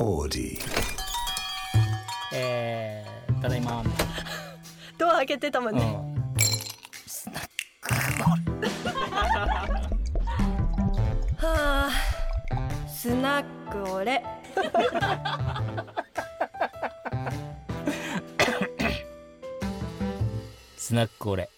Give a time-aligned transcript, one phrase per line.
[0.00, 0.58] Audi.
[2.32, 3.84] えー、ただいま、
[4.96, 5.88] ドア開けてたもんね、うん、
[11.36, 11.90] はあ
[12.88, 14.22] スナックオレ
[20.78, 21.50] スナックオレ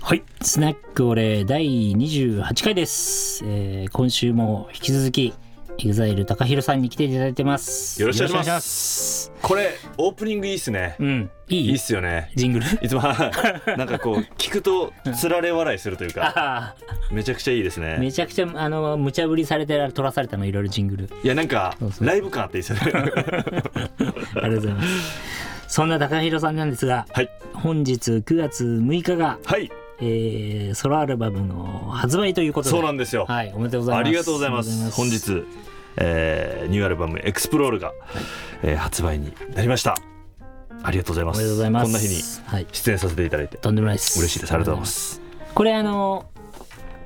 [0.00, 0.22] はい。
[0.42, 5.32] スナックオレ第28回です、えー、今週も引き続き
[5.78, 8.00] EXILE 高弘さんに来ていただいてます。
[8.00, 9.32] よろしくお願いします。
[9.42, 10.96] これオープニングいいっすね。
[10.98, 11.66] うんいい？
[11.68, 12.32] いいっすよね。
[12.34, 12.66] ジングル？
[12.82, 13.02] いつも
[13.76, 16.74] なんかこう聞くとつられ笑いするというかあ
[17.12, 17.98] めちゃくちゃいいですあね。
[17.98, 21.08] めちゃくちゃあの無茶ぶりされて撮らされたのいろいろジングル。
[21.22, 22.92] いやなんかライブ感あっていいですよね。
[22.94, 24.88] ありがとうございます
[25.68, 32.70] そんな高弘さんなんですがはい本日9月6日が、はいえー、ソロアルバムの発売ということで。
[32.70, 33.24] そうなんですよ。
[33.26, 34.06] はいおめでとうございます。
[34.06, 34.90] ありがとうございます。
[34.90, 35.44] 本日、
[35.96, 37.92] えーニューアルバム「エクスプロールが」
[38.62, 39.96] えー発売になりました。
[40.82, 41.36] ありがとうございます。
[41.38, 41.84] おめでとうございます。
[41.84, 42.66] こんな日にはい。
[42.72, 44.18] 出演させていただいてとんでもないです。
[44.20, 44.52] 嬉しいです。
[44.52, 45.22] ありがとうございます。
[45.54, 46.26] これあの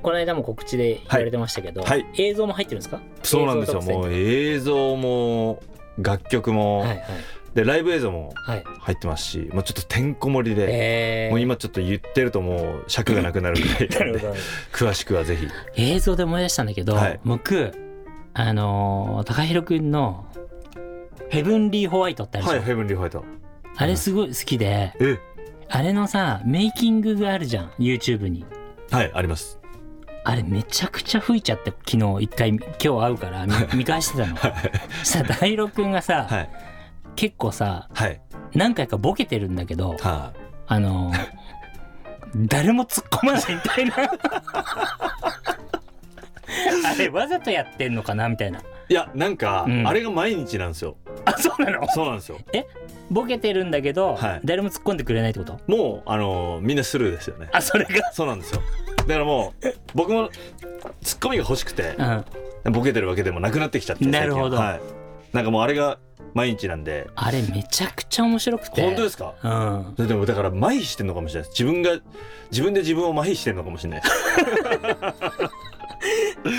[0.01, 2.05] この間も告知で言われてましたけど、はい。
[2.17, 2.99] 映像も入ってるんですか？
[3.23, 3.81] そうなんですよ。
[3.81, 5.61] もう映像も
[5.99, 7.03] 楽曲も、はいはい
[7.53, 8.63] でライブ映像もはい。
[8.79, 10.67] 入ってますしもうちょっとてんこ盛りで、
[11.25, 14.33] えー、もう今ちょっと言ってるともう尺がなくなるぐらい なるほど。
[14.71, 15.47] 詳しくはぜひ。
[15.75, 17.19] 映像で思い出したんだけど、はい。
[17.25, 17.71] 僕
[18.33, 20.25] あのー高弘くんの
[21.29, 23.25] 「ヘブンリーホワイト」ってあるでしょ、はいヘブンリーホワイト
[23.77, 25.17] あれすごい好きでえ？
[25.69, 28.45] あれのさメイキングがあるじゃん YouTube に。
[28.89, 29.59] はいあります。
[30.23, 34.37] あれめちゃくちゃ吹いちゃって昨日一回今日会うから見見返してたの。
[35.03, 36.49] さ大六くんがさ、はい
[37.15, 38.21] 結構さはい。
[38.53, 40.33] 何回かボケてるんだけどは
[40.67, 40.79] あ。
[40.79, 41.41] のー
[42.47, 43.95] 誰も突っ込まないみたいな。
[46.85, 48.59] あれわざとやってんのかなみたいな。
[48.59, 49.85] いいやなんか、うん。
[49.87, 50.95] あれが毎日なんですよ。
[51.25, 51.87] あそうなの？
[51.89, 52.37] そうなんですよ。
[53.09, 54.41] ボケてるんだけど、はい。
[54.45, 55.59] 誰も突っ込んでくれないってこと？
[55.67, 57.49] もうあのーみんなスルーですよね。
[57.51, 58.11] あそれが？
[58.13, 58.61] そうなんですよ。
[58.97, 60.29] だからもう僕も
[61.03, 61.95] ツッコミが欲しくて
[62.63, 62.71] うん。
[62.73, 64.55] ボケてるわけでもなくなってきちゃってなるほど。
[64.57, 64.81] はい、
[65.33, 65.97] なんかもうあれが
[66.33, 67.09] 毎日なんで。
[67.15, 68.81] あれめちゃくちゃ面白くて。
[68.81, 69.33] 本当ですか？
[69.43, 70.07] うん。
[70.07, 71.49] でもだから麻痺してんのかもしれない。
[71.49, 71.99] 自分が
[72.51, 74.01] 自分で自分を麻痺してんのかもしれない。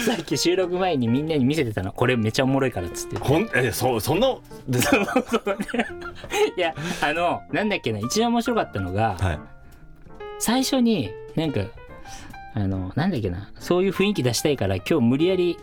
[0.07, 1.93] さっき収録前にみんなに見せてたの。
[1.93, 3.19] これめちゃおもろいからっつって。
[3.19, 4.37] ほんえそうそんな
[4.69, 4.97] ですか
[6.57, 7.99] いやあのなんだっけな。
[7.99, 9.39] 一番面白かったのが、はい。
[10.39, 11.63] 最初になんか
[12.55, 13.51] あのなんだっけな。
[13.59, 15.57] そういう雰囲気出したいから今日無理やり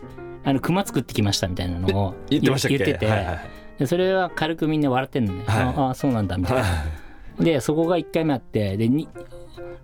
[0.44, 2.78] あの熊作ってきましたみたいなのを言ってましたっけ？
[2.78, 3.40] 言ってて、はいはい
[3.80, 5.64] でそれは軽くみんな笑ってんのね、はい。
[5.64, 6.84] ああそうなんだみたいな、は
[7.40, 9.08] でそこが1回目あってでに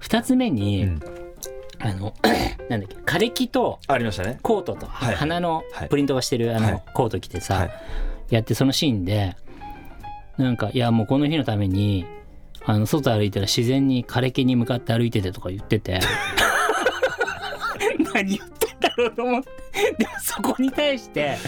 [0.00, 1.00] 2つ目に、うん。
[1.78, 2.14] あの
[2.68, 4.38] なんだっけ枯れ木とありましたね。
[4.42, 5.14] コートとはい。
[5.14, 5.88] 花のはい。
[5.88, 6.82] プリントがしてるあのはい。
[6.92, 7.70] コート着てさ、はい。
[8.28, 9.34] やってそのシーンで
[10.36, 12.04] なんかいやもうこの日のために
[12.66, 16.00] あの外歩いたら自然に枯れ木に向かって歩いててとか言ってて。
[18.12, 19.48] 何言ってんだろうと思って。
[19.98, 21.38] でもそこに対して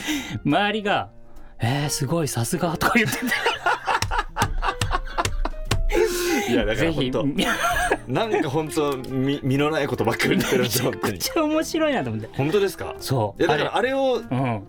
[0.45, 1.11] 周りが
[1.61, 3.25] 「えー、すごいさすが」とか言ってて。
[6.49, 6.91] いやだから
[8.07, 12.29] なんか本当み身のないことばっかり言ってるんですよめちゃ面白いなと思って。
[12.35, 12.95] 本当ですか？
[13.01, 13.43] そう。
[13.43, 14.63] いやだからあれをうん。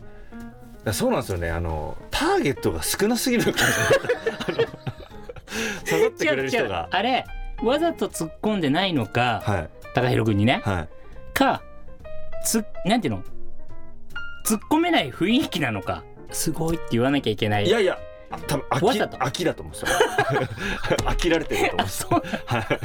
[0.92, 1.50] そうなんですよね。
[1.52, 3.60] あのターゲットが少なすぎるのか
[5.86, 6.90] 刺さってくれる人が。
[6.92, 7.26] あれ
[7.64, 9.70] わざと突っ込んでないのか、はい。
[9.94, 10.62] 高弘君にね。
[10.66, 10.90] はい。
[11.34, 11.62] か
[12.44, 13.24] つなんていうの？
[14.46, 17.66] 突っ込めない雰囲気なのかすごいって言わなきゃいけない。
[17.66, 17.98] いやいや
[18.32, 19.76] あ多分飽き飽きだと思う
[21.10, 21.88] 飽きられてると思う。
[21.90, 22.24] そう。
[22.46, 22.80] は い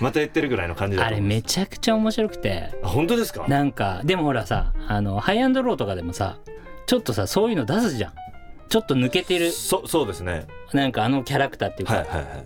[0.00, 2.70] また言ってるぐらいの感じだあれめちゃくちゃ面白くて。
[2.82, 3.46] あ本当ですか？
[3.46, 6.38] なんかでもほらさあのハイアンドローとかでもさ
[6.86, 8.12] ちょっとさそういうの出すじゃん。
[8.68, 9.50] ちょっと抜けてる。
[9.52, 10.46] そそうですね。
[10.72, 12.44] なんかあのキャラクターっていうか、はいはいはい。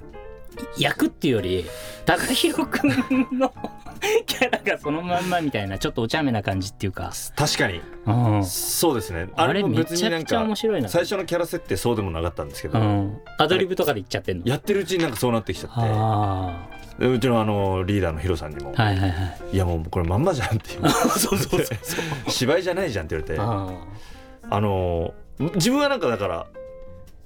[0.83, 1.65] 役っていうより
[2.05, 2.91] 高弘君
[3.39, 3.53] の
[4.27, 7.81] キャラがそのまんまみたいなちょっとお茶目な感じっていうか、確かに。
[8.07, 9.29] うん、そうですね。
[9.37, 10.89] あれめちゃくちゃ面か白いな。
[10.89, 14.45] 最初のキャラ設定そうでもなかったんですけど、うん、アドリブとかで言っちゃってんの？
[14.47, 19.39] やってるうちになんかそうなってきちゃっあてでうちのあのリーダーのヒロさんにも、あはいはいはい。
[19.53, 20.89] い、やもうこれまんまじゃんっていう。
[21.19, 21.79] そうそうそう
[22.29, 23.41] 芝居じゃないじゃんって言われて。
[23.41, 23.97] あ
[24.49, 26.47] あの自分はなんかだから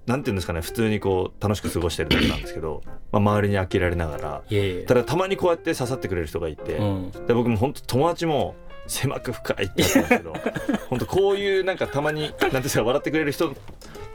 [0.07, 2.83] なんていうんですかね普通にこう楽しく過ごしてるだけなんですけど、
[3.13, 4.43] まあ、周りに飽きられながら
[4.87, 7.11] ただたまにこうやって刺さってくれる人がいて、うん。
[7.27, 8.55] で僕も本当友達も
[8.87, 10.35] 狭く深いって言ったんですけど
[10.91, 13.57] 本当こういうなんかたまになんていうんですか笑ってくれる人の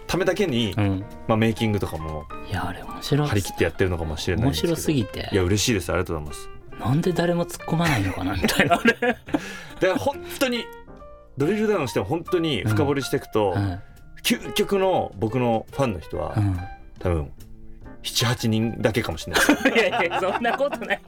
[0.07, 1.05] ためだけに、うん。
[1.27, 5.29] まあ、メイキングとかもいやあれ面白い張り切ってやってるのかもしれないん面ですけど白すぎて。
[5.31, 5.89] いや嬉しいです。
[5.91, 6.49] ありがとうございます。
[6.79, 8.75] なんで誰も突っ込まないのかなみたいな。
[8.75, 9.19] あれだか
[9.81, 10.65] ら本当に
[11.37, 13.79] ドリルダウンしても本当に深掘りしていくと、うん
[14.25, 16.59] 究極の僕のファンの人は、うん。
[16.99, 17.31] 多分
[18.03, 19.43] 78人だけかもしれない。
[19.73, 21.01] いやいやそんなことない。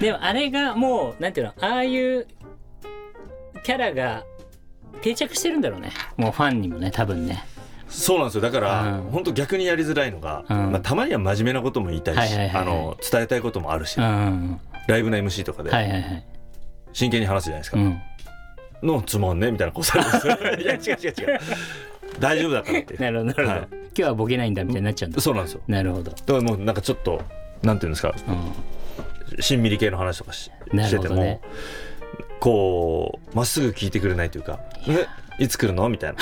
[0.00, 2.26] でもあれがもうなんていうのああいう
[3.62, 4.24] キャラが
[5.02, 5.92] 定着してるんだろうね。
[6.16, 7.44] もうファンにもね多分ね。
[7.88, 8.40] そうなんですよ。
[8.40, 9.02] だから、うん。
[9.12, 10.72] 本当逆にやりづらいのが、うん。
[10.72, 12.62] まあ、たまには真面目なことも言いたいし、はいはいはいはい。
[12.62, 16.24] あの伝えたいこともあるし、うんうんライブの MC とかではいはいはい。
[16.92, 18.00] 真剣に話すじゃないですか、うん
[18.84, 21.40] のつまんねみたいなことされるんですいや違う違う違う
[22.20, 22.62] 大丈夫だ。
[22.62, 24.64] からってなるほどなるほど、はい今日はボケないんだ。
[24.64, 25.20] みたいになっちゃうんだ。
[25.20, 26.16] そうなんですよなるほど、だ。
[26.16, 27.22] からもうなんかちょっと
[27.62, 28.12] なんていうんですか
[29.38, 31.40] うしんみり系の話とかしなしてても、
[32.40, 34.58] こうまっすぐ聞いてくれないというか
[34.88, 35.06] 「え
[35.38, 36.18] いつ来るの?」みたいな、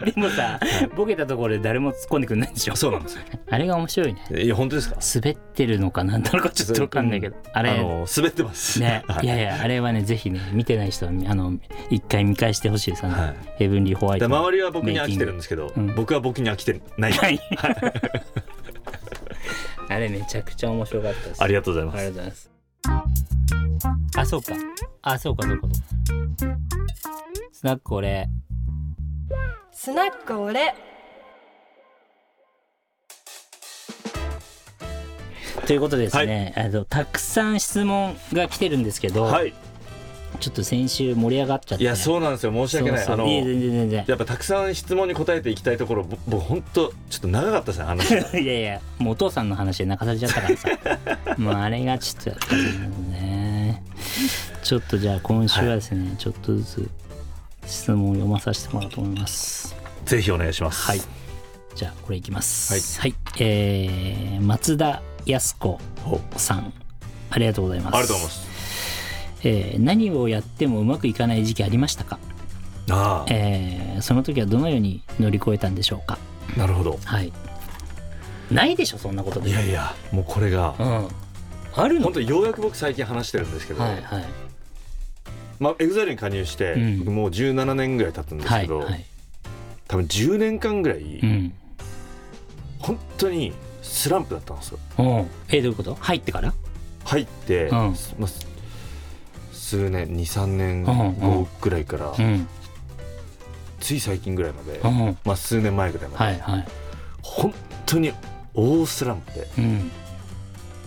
[0.04, 0.58] でもさ
[0.96, 2.76] ボケたところで誰も突っ込んでくんないんでしょ？
[2.76, 4.22] そうなんですよあれが面白いね。
[4.42, 4.96] いや本当ですか？
[5.14, 7.36] 滑ってるのかなんなのかちょっと分かんないけど。
[7.52, 7.70] あれ。
[7.70, 8.80] あの滑ってます。
[8.80, 9.26] ね、はい。
[9.26, 11.54] いやいやあれはねぜひね見てない人はあの
[11.90, 13.04] 一回見返してほしいです。
[13.04, 13.36] あの、はい。
[13.56, 15.94] ヘブンリーホワイでト周りは僕に飽きてるんですけど、うん。
[15.94, 17.38] 僕は僕に飽きてない、はい。
[19.88, 21.42] あれめちゃくちゃ面白かったです。
[21.42, 21.98] ありがとうございます。
[21.98, 22.50] ありがとうございます。
[24.16, 24.54] あそうか。
[25.02, 25.76] あそうかそうかそうか
[27.52, 28.28] スナック俺
[29.82, 30.74] スナックオレ。
[35.66, 39.54] ということでですね、あのたくさん質問が来てるんですけど、はい。
[40.38, 42.52] ちょっと先週盛り上がっちゃって、いやそうなんですよ。
[42.52, 43.06] 申し訳ない。
[43.06, 43.24] あのそう。
[43.24, 44.04] そういえ全然全然。
[44.06, 48.20] やっぱたくさん質問に答えていきたいところぼ僕本当ちょっと長かったですね話が。
[48.38, 50.68] いやいやもうお父さんの話で泣かされちゃったからさ。
[51.40, 52.62] もうあれがちょっとやっぱり
[53.12, 53.82] ね。
[54.62, 56.90] ちょっとじゃあ今週はですね、ちょっとずつ
[57.70, 59.74] 質問を読まさせてもらおうと思います。
[60.04, 60.86] ぜひお願いします。
[60.86, 61.00] はい。
[61.74, 63.00] じゃあこれいきます。
[63.00, 66.72] はい、えー松田靖子ほさん。
[67.30, 67.94] ありがとうございます。
[67.94, 69.40] ありがとうございます。
[69.44, 72.18] えー何をやってもうまくいかない時期ありましたか、
[72.90, 76.18] あえーその時はどのように乗り越えたんでしょうか？
[76.56, 76.98] あなるほど。
[77.04, 77.32] はい。
[78.50, 80.74] ないでしょそんなことでいやいやもうこれが。
[80.78, 81.08] うん。
[81.76, 82.06] あるの？
[82.06, 84.24] 本当ようやく僕最近話してるんですけど、はいはい
[85.60, 86.98] まあ、 EXILE に加入して、うん。
[87.00, 89.04] 僕もう17年ぐらい経つんですけど、はいはい。
[89.86, 91.52] 多分10年間ぐらい、うん。
[92.78, 93.52] 本当に
[93.82, 94.78] スランプだったんですよ。
[95.50, 95.94] えどういうこと？
[95.96, 96.54] 入ってから？
[97.04, 97.70] 入って、うん。
[98.18, 98.46] まあ、す
[99.52, 102.48] 数年23年後ぐらいから、うん。
[103.80, 105.18] つい最近ぐらいまで、うん。
[105.24, 106.66] まあ、数年前ぐらいまで、はいはい。
[107.22, 107.54] 本
[107.84, 108.12] 当に
[108.54, 109.90] 大スランプでうん。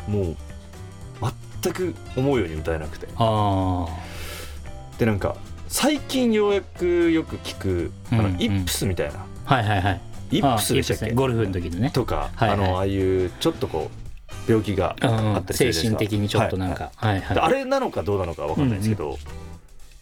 [0.07, 0.35] もう
[1.61, 3.07] 全く思うように歌えなくて。
[3.17, 3.85] あ
[4.97, 5.35] でなんか
[5.67, 8.35] 最近ようやくよく聞くあの、うん。
[8.35, 9.25] うんイップスみたいな。
[9.45, 10.01] あはいはいはい。
[10.31, 11.13] イップスでしたっけ？
[11.13, 11.89] ゴルフの時のね。
[11.91, 12.59] とか、はいはい。
[12.59, 13.89] あのああいうちょっとこ
[14.47, 16.09] う病気がうんあったりする精じゃないですか。
[16.09, 16.91] 神的にちょっとなんか。
[16.95, 17.21] はい。
[17.21, 19.17] はいであれなのかどうなのかわかんないですけど、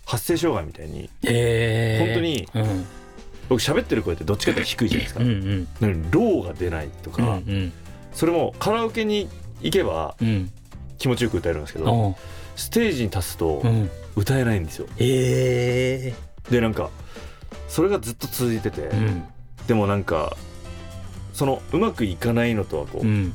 [0.05, 2.05] 発声障害みたいにえー。
[2.05, 2.85] 本当にうん。
[3.49, 6.11] 僕喋ってる声ってどっちかって低いじゃないですか、うんうん。
[6.11, 7.73] ローが出ないとか、うんうん。
[8.13, 9.27] それもカラオケに
[9.61, 10.51] 行けばうん。
[10.97, 12.15] 気持ちよく歌えるんですけど
[12.61, 13.89] ステージに立つとうん。
[14.15, 14.87] 歌えないんですよ。
[14.99, 16.13] え。
[16.49, 16.89] でなんか
[17.67, 19.23] それがずっと続いてて、えうん。
[19.67, 20.35] でもなんか
[21.33, 23.33] そのうまくいかないのとはこう、うん。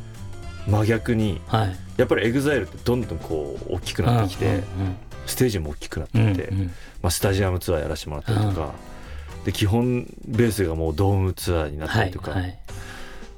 [0.68, 1.76] 真逆にはい。
[1.96, 4.62] やっぱり EXILE ってどんどんこう大きくなってきて、
[5.24, 6.66] ステージも大きくなってうんって、うん。
[7.02, 8.74] まあ、スタジアムツアーやらせてもらったりとか、
[9.46, 12.58] で基本ベースがもうドームツアーになったりとか、はいはい。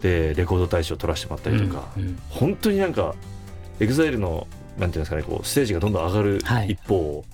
[0.03, 2.19] でレコード大賞取らせてもらったりとか、うんうん。
[2.31, 3.15] 本当になんか
[3.79, 4.49] EXILE の
[4.79, 6.71] なんていうんですかねこうステージがどんどん上がるはい。
[6.71, 7.25] 一方、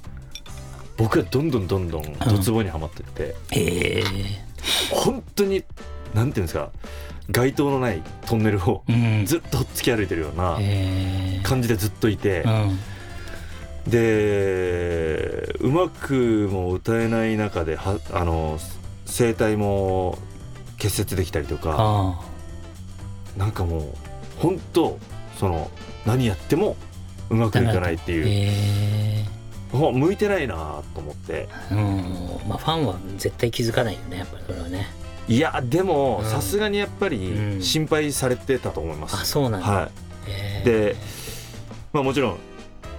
[0.97, 4.05] 僕はどんどんどんどんドツボにはまってって、ええ。
[4.91, 5.63] 本当に
[6.15, 6.71] なんていうんですか
[7.31, 9.25] 街灯のないトンネルをうん。
[9.27, 11.43] ずっとほっつき歩いてるようなええ。
[11.43, 12.79] 感じでずっといて、うん。
[13.91, 18.59] でうまくも歌えない中ではあの
[19.07, 20.19] 声帯も
[20.79, 22.21] 結節できたりとかあ。
[23.37, 23.83] なんかもう
[24.39, 24.99] 本当
[25.37, 25.71] その
[26.07, 26.77] 何やっても
[27.31, 28.21] うまくいかないってあい
[29.73, 31.49] う、向いてないなと思って。
[31.71, 32.49] えうん。
[32.49, 34.87] まあファンは絶対気づかないよねやっぱりそれはね。
[35.27, 36.31] いやでもうん。
[36.31, 37.63] さすがにやっぱりうん。
[37.63, 39.89] 心配されてたと思います、あそうなんだ、は
[40.29, 40.97] えい、で、
[41.93, 42.37] まあ、もちろん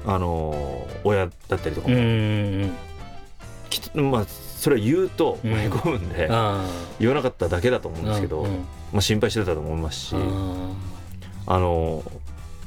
[0.08, 2.72] あの親だったりとかも、うん
[3.96, 5.52] うんまあそれは言うとうん。
[5.52, 6.66] へこむんで、あ
[7.00, 8.52] 言わなかっただけだと思うんですけど、うんうん。
[8.94, 10.20] まあ、心配してたと思いますし、あ
[11.54, 11.60] あ。
[11.60, 12.04] の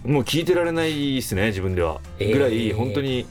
[0.08, 2.32] もう聞いてられないですね自分では、えー。
[2.32, 3.26] ぐらい本当に。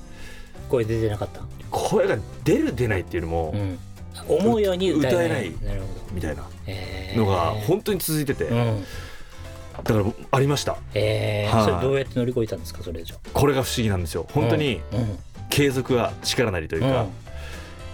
[0.69, 1.41] 声出てなかった、
[1.71, 3.79] 声が出る出ないっていうよりも、うん、
[4.27, 5.53] 思うように歌えない。
[5.63, 7.17] なるほど、みたいなえー。
[7.17, 8.83] のが本当に続いてて、うん。
[9.77, 10.77] だからありました。
[10.93, 11.55] えー。
[11.55, 11.65] はい。
[11.65, 14.27] それどうやって乗り越えたんですかそれじゃこれが不思議なんですよ。
[14.33, 15.17] 本当にうん。
[15.49, 17.05] 継続は力なりというか、や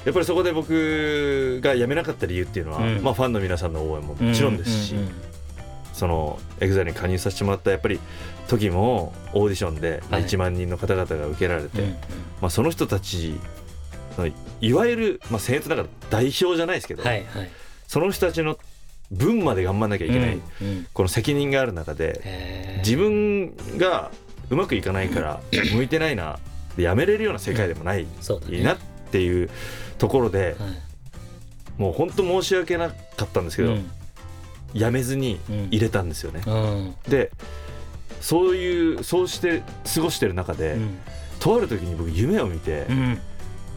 [0.09, 3.03] っぱりそこで僕が辞めなかった理由っていうのは、うん。
[3.03, 5.32] まあ、ファンの皆さんの応援ももちろんですし、うんうん
[6.03, 7.97] その EXILE に加入させてもらったやっぱり
[8.49, 10.27] 時もオーディションでまあはい。
[10.27, 11.93] 1万人の方々が受けられて、うんうん。
[12.41, 13.39] まあ、その人たち
[14.17, 14.29] の
[14.59, 17.49] いわゆる、まあ、僭越ながら代表じゃないですけど、はいはい。
[17.87, 18.57] その人たちの
[19.13, 20.87] 分まで頑張んなきゃいけない、うんうん。
[20.91, 24.11] この責任がある中で自分が
[24.49, 25.39] うまくいかないから
[25.73, 26.37] 向いてないな
[26.75, 28.61] でやめれるような世界でもないそうだね。
[28.61, 28.77] なっ
[29.09, 29.49] ていう
[29.99, 31.81] ところではい。
[31.81, 33.89] もう本当申し訳なかったんですけど、うん
[34.73, 35.67] やめずにうん。
[35.67, 36.41] 入れたんですよね。
[36.45, 36.95] うん。
[37.09, 37.31] で
[38.21, 39.63] そういうそうして
[39.93, 40.97] 過ごしてる中で、うん。
[41.39, 43.19] とある時に僕夢を見て、うん。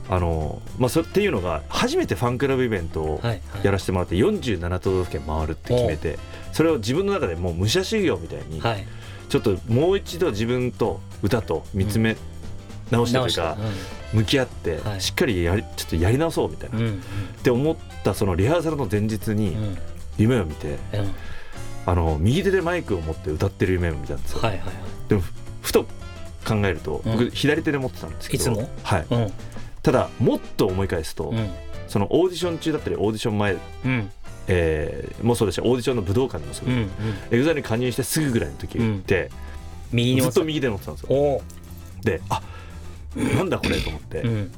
[0.08, 3.20] あのまあそれっていうのが初めてファンクラブイベントを
[3.64, 6.16] やらせてもらって47都道府県回るって決めて
[6.52, 8.86] それを自分の中でもう武者修行みたいにはい。
[9.28, 12.16] ちょっともう一度自分と歌と見つめ
[12.92, 13.56] 直してというか
[14.12, 15.00] 向き合ってはい。
[15.00, 16.78] しっかりやりちょっとやり直そうみたいな。
[16.78, 16.92] っ
[17.42, 19.56] て思ったそのリハーサルの前日に
[20.18, 21.14] 夢を見てうん。
[21.86, 24.40] あの右手でマイクを持って歌ってる夢を見たんですよ。
[24.40, 24.74] はいはいはい。
[25.08, 25.32] でもふ
[25.62, 25.84] ふと
[26.46, 27.12] 考えるとうん。
[27.12, 28.68] 僕左手で持ってたんですけどいつも？
[28.82, 29.06] はい。
[29.10, 29.32] うん。
[29.82, 31.50] ただもっと思い返すとうん。
[31.88, 34.10] そのオーディション中だったりオーディション前うん。
[34.48, 36.92] えーもうそうですしオーディションの武道館でもそううんで
[37.30, 39.28] す、 EXILE に加入してすぐぐらいの時って、
[39.90, 41.08] 右にずっと右で乗ってたんですよ。
[41.10, 41.42] お
[42.02, 42.40] であ
[43.16, 44.52] なんだこれと思って、うん。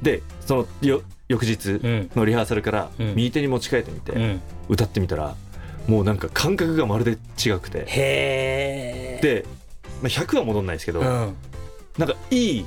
[0.00, 2.10] でそのよ翌日うん。
[2.16, 3.14] のリハーサルからうん。
[3.14, 4.40] 右手に持ち替えてみて、うん。
[4.68, 5.36] 歌ってみたら
[5.86, 7.84] もうなんか感覚がまるで違くて。
[9.22, 9.44] で、
[10.02, 11.34] まあ、100は戻んないですけど、うん。
[11.98, 12.66] なんかいい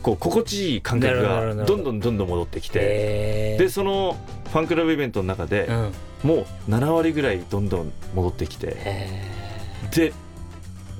[0.00, 4.16] こう心地いい感覚がほどどんどんどんどん戻ってきてへでその
[4.50, 5.92] ファンクラブイベントの中でうん。
[6.22, 9.30] もう7割ぐらいどんどん戻ってきてへ
[9.94, 10.12] で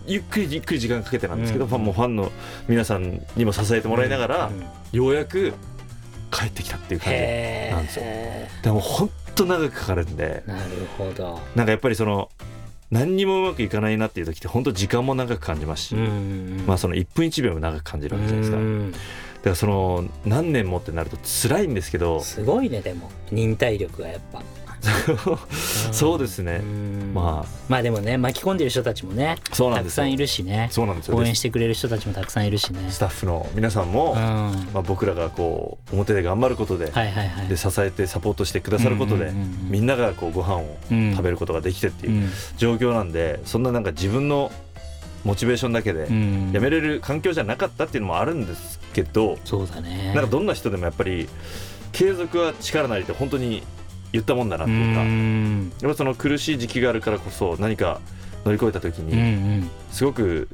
[0.07, 1.71] ゆっくりゆっくり時間かけてなんですけど、うん。
[1.71, 2.33] ファンもファンの
[2.67, 4.65] 皆さんにも支えてもらいながら、うん。
[4.93, 5.55] ようやく
[6.35, 8.03] 帰ってきたっていう感じへなんですよ。
[8.05, 10.43] えでも本当長くかかるんで。
[10.47, 11.41] なるほど。
[11.55, 12.31] なんかやっぱりその
[12.91, 16.65] 何にもうまくいかないなっていう時って本当時間も長く感じますし、うん。
[16.67, 18.93] まあその1分1秒も長く感じるわけじゃないですか、うん。
[18.93, 19.01] だか
[19.51, 23.11] らその何年もってなると辛いんですけどすごいねでも。
[23.31, 24.43] 忍耐力がやっぱ
[25.93, 27.13] そうですね、うん。
[27.15, 29.97] ままあでもね巻き込んでる人たちもねあそうなんですよ。
[29.97, 30.69] たくさんいるしね。
[30.71, 31.17] そうなんですよ。
[31.17, 32.91] 応援してくれる人たちもたくさんいるしね。
[32.91, 36.93] スタッフの皆さんも、まあ、僕らがこう表で頑張ることで,、
[37.49, 39.33] で支えてサポートしてくださることで、
[39.69, 42.31] みんながこうご飯をうん食べることができてっていううん。
[42.57, 44.51] 状況なんで、そんななんか自分の
[45.25, 46.51] モチベーションだけでうん。
[46.53, 50.13] やめれる環境じゃなかったっていうのもあるんですけど、そうだね。
[50.15, 51.29] なんかどんな人でもやっぱり
[51.93, 53.63] 継続は力なりって本当に
[54.15, 55.73] 言ったもんだなっていうか、ん。
[55.83, 58.01] やっぱその苦しい時期があるからこそ何か
[58.45, 60.49] 乗り越えた時にんすごく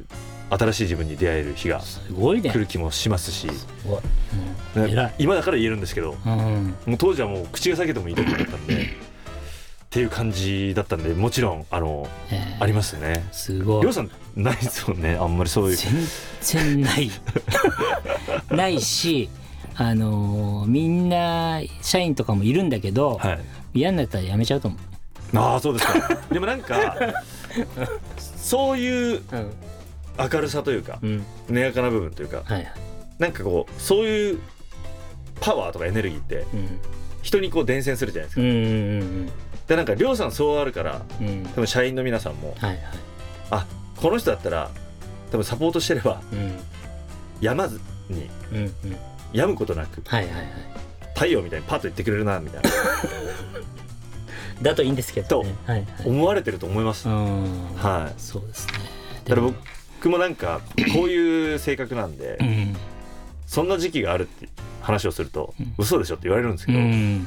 [0.49, 3.49] 新しい自分に出会える日が来る気もしますし、
[5.19, 8.87] 今だから言えるんですけどうんもう当時はもう口が裂けてもいいとこだったんでっ
[9.91, 13.29] ていう感じだったんでもちろんあのえーありますね。
[13.31, 13.83] すごい。
[13.83, 15.17] りょうさんないですもんね。
[15.21, 15.77] あんまりそういう。
[15.77, 15.93] 全
[16.41, 17.11] 然ない。
[18.51, 19.29] ないし
[19.77, 23.41] あのーみんな社員とかもいるんだけど、はい。
[23.73, 24.77] 嫌になったら辞めちゃうと思
[25.35, 26.19] ああそうですか。
[26.33, 26.97] でもなんか
[28.19, 29.51] そういうう、うん。
[30.19, 32.73] 明るさというかうん、根やかな部分というかはいはい、
[33.19, 34.39] なんかこうそういう
[35.41, 36.79] パワーとかエネルギーってうん、
[37.23, 38.53] 人にこう伝染するじゃないですか、うんう
[39.25, 39.31] ん
[39.69, 41.29] でなんかりょうさんそうあるからうん。
[41.29, 42.81] うん多分社員の皆さんもはいはい。
[43.53, 44.69] あこの人だったら
[45.31, 46.59] 多分サポートしてればうん。
[47.41, 48.97] やまずにうんうん
[49.33, 50.47] やむことなくはいはいはい。
[51.15, 52.71] 太陽みたいにパッと言ってくれるなみたいな。
[54.63, 55.55] だといいんですけどね。
[55.67, 56.09] はいはい。
[56.09, 57.75] 思われてると思います、うん。
[57.77, 58.21] はい。
[58.21, 58.75] そうですね。
[59.25, 60.19] だから僕も。
[60.19, 60.61] なんか
[60.95, 62.77] こういう性格なんでうん。
[63.47, 64.49] そんな時期があるって
[64.81, 65.75] 話をするとうん。
[65.79, 67.27] 嘘でしょって言われるんですけうど、ん。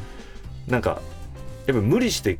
[0.68, 1.02] なんか
[1.68, 2.40] やっぱ無理して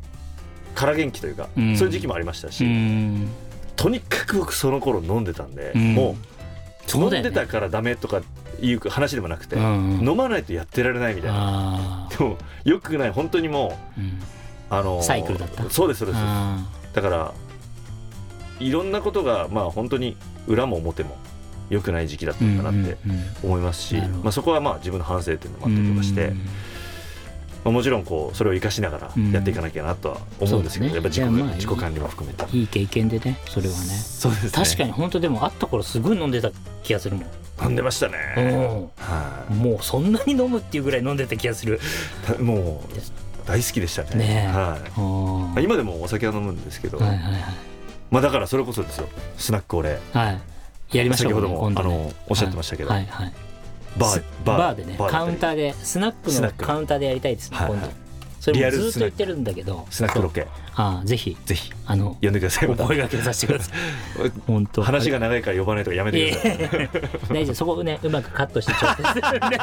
[0.74, 1.76] 空元気というか、うん。
[1.76, 3.28] そういう時期もありましたし、うん。
[3.76, 5.94] とにかく僕その頃飲んでたんで、うん。
[5.94, 6.16] も
[6.92, 8.22] う飲んでたからダメとか
[8.60, 12.06] いう話でもなくて、うん飲まないとやってられないみたいな。
[12.06, 14.06] あでもよくない本当にもーうん。
[14.06, 14.10] う
[14.70, 15.68] あのサイクルだった。
[15.70, 16.18] そうですそうです。
[16.20, 17.34] あだから
[18.60, 21.16] いろんなことがまあ本当に裏も表も
[21.70, 23.24] 良くない時期だったーのかなってうんうんうん。
[23.44, 24.24] 思いますし、なるほど。
[24.24, 26.36] まあ、そこはまあ自分の反省点もあったりとかして、うん
[27.64, 32.56] まあ、もちろんこうそれを生かしながらやっていかなきゃなとは思うんですけど、うんやっぱ自己,、自己管理も含めて。
[32.56, 33.80] いい経験でねそれはね。
[33.80, 34.50] そうですね。
[34.52, 36.50] 確かに本当でも会った頃すごい飲んでた
[36.82, 37.26] 気がするもん、
[37.62, 39.58] 飲んでましたね、はうん。
[39.58, 41.80] もうそんなに飲むっていうぐらい飲んでた気がする。
[42.40, 44.10] もう大好きでしたね。
[44.16, 44.52] ねえ。
[44.52, 44.78] は
[45.56, 45.62] い。
[45.62, 47.42] 今でもお酒は飲むんですけど、はいはいはい。
[48.10, 49.08] まあだからそれこそですよ。
[49.36, 50.96] スナック俺はい。
[50.96, 51.32] やりましょう。
[51.32, 53.06] 先ほども、ねのおっしゃってましたけど、はい。
[53.06, 53.32] はい。
[53.98, 57.80] バーバーバーでねカウンターでスナックのカウンターでやりたいですねはいはい。
[57.80, 58.03] 今度
[58.44, 59.86] それもずっと言ってるんだけど。
[59.88, 60.46] スナックロケ。
[60.74, 61.34] ああぜひ。
[61.46, 61.72] ぜひ。
[61.86, 62.68] あの呼んでください。
[62.68, 64.32] お 声掛けさせてください。
[64.46, 64.82] 本当。
[64.82, 66.90] 話が長いから呼ばないとかやめてください。
[67.30, 67.54] 大丈夫。
[67.54, 69.58] そこねうまくカットして調整するんで。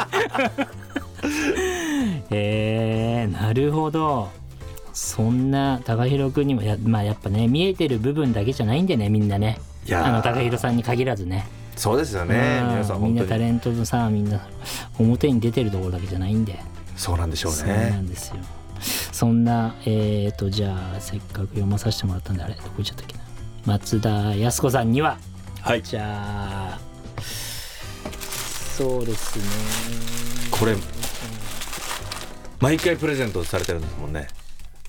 [2.32, 4.30] えー、なるほど。
[4.94, 9.60] そんな高弘君にもや,、まあ、やっぱね見えてる部分だけじゃないんでねみんなね。
[9.92, 11.46] あの高弘さんに限らずね。
[11.76, 12.62] そうですよね。
[12.64, 12.70] うん。
[12.70, 14.40] 皆さんみんなタレントのさみんな
[14.98, 16.58] 表に出てるところだけじゃないんで。
[16.98, 18.38] そうなんでしょうそうなねんですよ
[18.82, 23.22] そんなえー、とじゃあせっかく読まさせてもらったんであれどこ行っちゃったっけな？
[23.66, 25.18] 松田靖子さんには。
[25.62, 25.84] はい。
[25.84, 26.80] じゃあ
[28.40, 29.44] そうですね。
[30.50, 30.76] これ
[32.60, 34.28] 毎回プレゼントされてるんですもんね。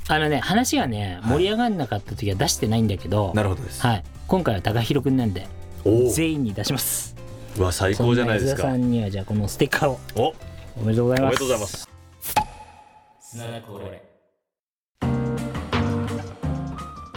[0.08, 1.32] あのね話がねはい。
[1.32, 3.82] 盛り上がんなかった時は出してないんだけど、なるほどです。
[3.82, 5.46] はい、今回は高弘くんなんで
[5.84, 7.14] お全員に出します。
[7.58, 8.62] おうわ最高じゃないですか。
[8.62, 10.00] さんにはじゃあこのステッカーを。
[10.14, 10.22] お。
[10.22, 10.34] お
[10.76, 11.32] おめでとうございます。
[11.32, 11.91] めでとうございます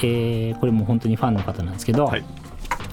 [0.04, 2.24] えーこれも本当にファンの方なんですけど、はい。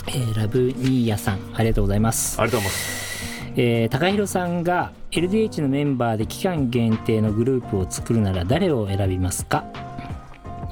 [0.08, 2.40] えーラブニーヤさんありがとうございます。
[2.40, 3.52] ありがとうございます。
[3.56, 9.64] えー高弘さんが LDH のメンバーで期間限定のグループを作るなら誰を選びますか、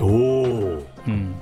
[0.01, 0.09] おお
[1.07, 1.35] うん。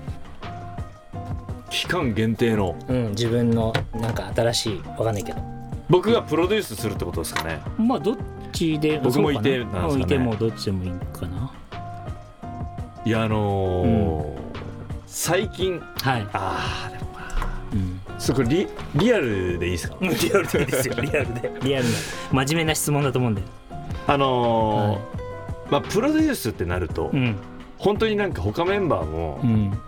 [1.71, 2.77] 期間限定の。
[2.89, 5.41] うん、自分のなんか新しいわかんないけど。
[5.89, 7.61] 僕がプロデュースするってことですかね。
[7.79, 8.17] まあどっ
[8.53, 9.65] ちで僕もいてな？
[9.65, 10.03] んですかね。
[10.03, 11.53] いてもどっちでもいいかな？
[13.05, 14.39] いやあのー
[15.07, 17.09] 最近はい、ああでも
[17.73, 19.97] うん、そこリリアルでいいですか？
[20.01, 21.53] リアルでいい ですよリアルで。
[21.63, 21.91] リアルな
[22.33, 23.43] 真面目な質問だと思うんで
[24.07, 27.37] あのーまあプロデュースってなると、うん。
[27.79, 29.79] 本当になんか他メンバーもうん。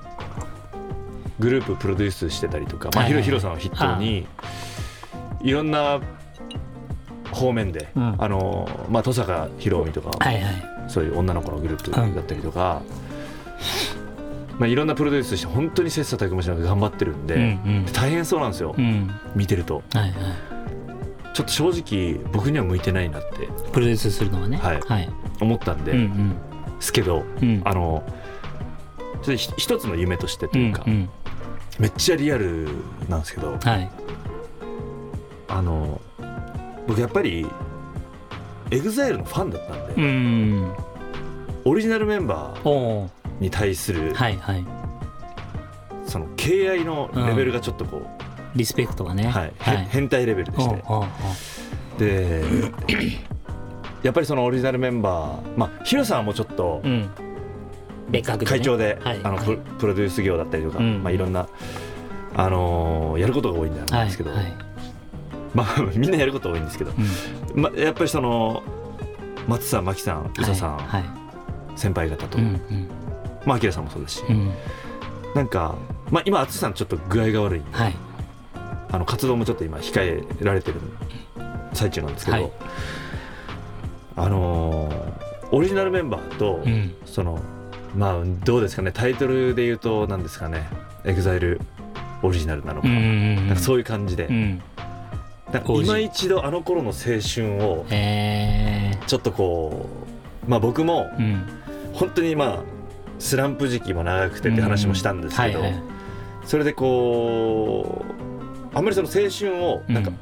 [1.39, 4.27] グループプロデュースしてたりとか、まあ、はいはいヒロヒロさんを筆頭に
[5.41, 5.99] いろんな
[7.33, 8.15] 方面で、うん。
[8.19, 10.55] あのーまあ登坂ひろみとか、はいはい。
[10.89, 12.83] そういう女の子のグループだったりとか、
[14.59, 18.85] まあ、いろんなプロデュースして本当に切磋琢磨しながら頑張ってるんで、うん大変そうなんですよ、うん。
[18.85, 19.83] うん見てると。
[19.93, 20.13] はいはい。
[21.33, 24.59] ちょっと正直僕には向いてないなってプロデュースするのはね。
[24.59, 24.81] はい。
[24.81, 25.09] はい。
[25.41, 26.35] 思ったんで、うん
[26.81, 27.49] すけどうん。
[27.49, 28.03] うんあの
[29.15, 31.09] ちょっとひ一つの夢としてとういうんか、うん。
[31.79, 32.69] めっちゃリアル
[33.09, 33.91] なんですけどはい。
[35.49, 36.01] あの
[36.91, 37.47] 僕やっぱり
[38.71, 40.75] EXILE のファンだったんで、うん。
[41.65, 44.65] オリジナルメンバーに対する、はいはい。
[46.05, 48.03] その敬愛のレベルがちょっとこ
[48.57, 49.23] リスペクトがね。
[49.25, 49.53] う、はい。
[49.61, 50.83] へ変態レベルでして。
[51.99, 52.43] で
[54.03, 57.09] やっぱりそのオリジナルメンバーまあヒロさんはもうちょっとうん。
[58.09, 59.21] 別格会長で、はい。
[59.23, 61.05] あのププロデュース業だったりとか、うん。
[61.05, 61.49] まあ、いろんな、
[62.35, 64.70] あのーやることが多いんなんはいですけど、はい
[65.55, 66.93] まあみんなやること多いんですけど、
[67.55, 67.63] うん。
[67.63, 68.63] ま、やっぱりその
[69.49, 71.03] 松さん真木さん宇佐さん、はい。
[71.03, 71.21] はい
[71.77, 72.89] 先輩方と、うんうん。
[73.47, 74.53] まあ明さんもそうですし、うん。
[75.35, 75.77] なんか、
[76.11, 77.63] まあ、今淳さんちょっと具合が悪い。
[77.73, 77.97] はい。
[78.93, 80.81] あの活動もちょっと今控えられてる
[81.73, 82.53] 最中なんですけど、はい。
[84.17, 86.95] あのーオリジナルメンバーと、うん。
[87.07, 87.41] その
[87.97, 90.69] まあどうですかねタイトルで言うと何ですかね
[91.05, 91.59] EXILE
[92.23, 94.63] オリジナルなのか,、なんかそういう感じで、うん
[95.83, 99.87] 今一度あの頃の青春をえちょっとこ
[100.47, 101.11] うまあ僕も
[101.93, 102.59] 本当にまあ
[103.19, 105.63] スランプ時期も長くてって話もしたんですけど、
[106.45, 108.05] それでこ
[108.73, 110.13] うあんまりその青春をなんか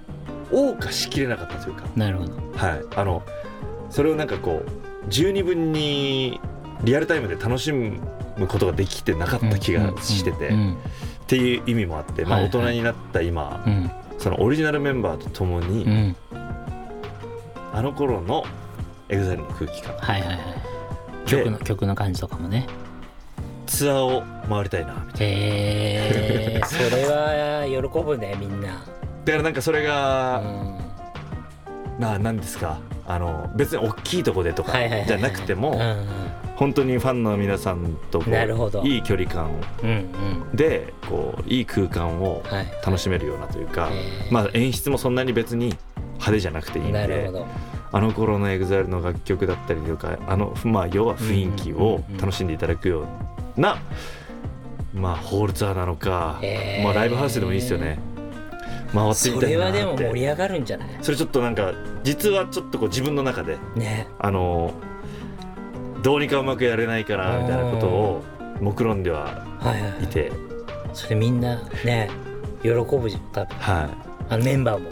[0.50, 2.32] 謳歌しきれなかったというか、なるほど。
[2.56, 2.84] はい。
[2.96, 3.22] あの
[3.90, 4.70] それをなんかこう
[5.08, 6.40] 十二分に
[6.82, 8.00] リアルタイムで楽しむ
[8.48, 10.72] ことができてなかった気がしてて、うん。
[10.74, 10.76] っ
[11.28, 16.16] ていう意味もあって、まあ、大人になった今、うんそのオリジナルメンバーとともに、うん。
[17.72, 18.44] あの頃の
[19.09, 19.94] EXILE の空気感。
[19.96, 20.38] はいはいはい。
[21.31, 22.66] で曲の曲の感じとかもね。
[23.66, 25.31] ツアーを回りたいなみたいへ
[26.57, 28.68] え それは喜ぶねみんな。
[28.68, 28.74] な
[29.24, 30.78] だからなんかそれうが、ん。
[31.98, 32.78] なあ何ですか？
[33.07, 35.09] あの別に大きいとこでとかはいはいはいはい。
[35.09, 36.07] じゃなくても、うん
[36.59, 38.83] 本当にファンの皆さんとこうなるほど。
[38.83, 39.49] いい距離感
[39.83, 39.92] うんう
[40.53, 40.57] ん。
[40.57, 42.66] でこういい空間をはい。
[42.85, 44.33] 楽しめるようなというか、へー。
[44.33, 45.66] まあ、演出もそんなに別に
[46.14, 47.31] 派手じゃなくていいんで
[47.92, 53.07] あの頃の EXILE の楽曲だったりとかあの、まあ、要は雰囲気を楽しんでいただくよ
[53.57, 53.79] うな、
[54.92, 56.40] まあ、ホールツアーなのか、
[56.83, 57.99] まあ、ライブハウスでもいいですよね。
[58.92, 60.88] 回ってそみたいなれはでも盛り上がるんじゃない？
[61.03, 64.07] それちょっとなんか実はちょっとこう自分の中でね。
[64.18, 64.73] あの
[66.02, 68.24] どうにかうまくやれないかなみたいなことを
[68.61, 70.32] 目論んでははいて、
[70.92, 72.11] それみんなね
[72.62, 73.56] 喜ぶじゃん多分。
[73.56, 73.88] は
[74.28, 74.88] あのメンバーも。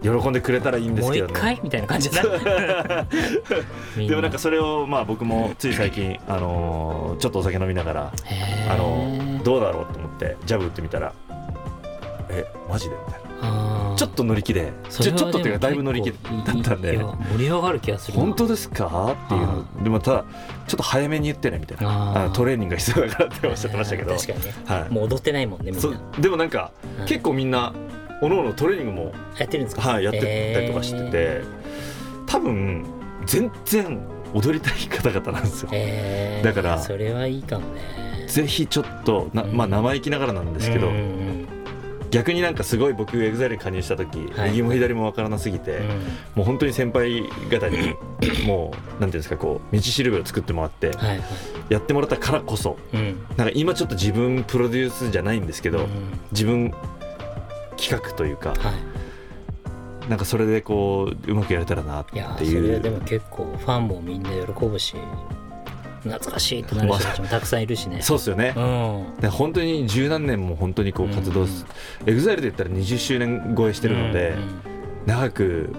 [0.00, 2.22] い、喜んでくれたらいいんですもう一けどね回みたいな感じだ
[3.96, 8.12] みでもなんかそれをまあ僕もつい最近、 あのーちょっとお酒飲みながら、
[8.70, 11.12] あのーどうだろうと思ってジャブ打ってみたら
[12.28, 13.27] えマジでみたいな
[13.96, 14.72] ちょっと乗り気で。
[14.88, 16.16] ちょちょっとっていうかだいぶ乗り気だ
[16.52, 16.98] ったんで。
[16.98, 18.18] 盛り上がる気がする。
[18.18, 19.16] な本当ですか？
[19.26, 19.46] っていう。
[19.46, 20.24] のでもただ
[20.66, 22.30] ちょっと早めに言ってねみたいな。
[22.32, 24.90] トレーニングが必要だからっておっしゃってましたけど、確かにねはい。
[24.90, 27.72] もう踊ってないもんねみんそなでもなんか、うん結構みんな
[28.20, 29.82] おのおのトレーニングも、やってるんですか？
[29.82, 31.42] はい、やってたりとかしてて、
[32.26, 32.84] 多分
[33.26, 34.00] 全然
[34.34, 35.70] 踊りたい方々なんですよ。
[35.72, 36.44] えー。
[36.44, 38.26] だからそれはいいかもね。
[38.26, 41.47] ぜひちょっとな、まあ、生意気ながらなんですけど、うんうん
[42.10, 44.50] 逆になんかすごい僕 EXILE に加入した時、はい。
[44.50, 45.86] 右も左も分からなすぎて、うん。
[46.36, 47.94] もう本当に先輩方に
[48.46, 51.20] もうなんていうんですかこう道しるべを作ってもらってはいはい。
[51.68, 53.18] やってもらったからこそうん。
[53.36, 55.86] なんか今ちょっと自分プロデュースじゃないんですけど、うん。
[56.32, 56.72] 自分
[57.76, 58.58] 企画というかはい。
[60.08, 64.94] なんかそれでこううまくやれたらなっいやていうそれでも結構ファンもみんな喜ぶし
[66.02, 68.02] 懐かしいってなる人たちもたくさんいるしね。
[68.02, 68.54] そうですよね。
[68.56, 69.20] う、ん。
[69.20, 71.66] で本当に十何年も本当にこう活動す、
[72.06, 74.48] EXILEで言ったら20周年超えしてるので、うんうん。
[75.06, 75.74] 長く、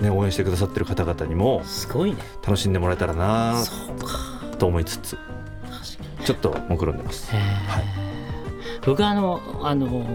[0.00, 2.18] ね、応援してくださってる方々にもすごいね。
[2.42, 4.56] 楽しんでもらえたらなそうか。
[4.58, 5.18] と思いつつ
[6.24, 7.34] ちょっと目論んでます。
[7.34, 7.42] へー。
[8.86, 10.06] 僕はあのあの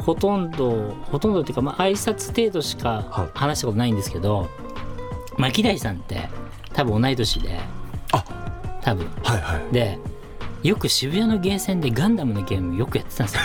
[0.00, 3.38] ほとんどほとんどっていうか、まあ挨拶程度しはかい。
[3.38, 4.48] 話したことないんですけど
[5.36, 6.28] 牧大さんって
[6.72, 7.62] 多分同い年であ
[8.86, 9.06] 多分。
[9.24, 9.72] はいはい。
[9.74, 9.98] で
[10.62, 13.42] よく渋谷のゲーセンでガンダムのゲームよくやってたんですよ。